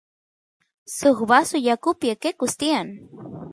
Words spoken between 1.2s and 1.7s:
vasu